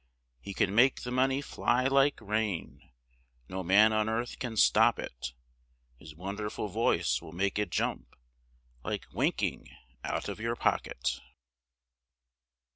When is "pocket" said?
10.55-11.21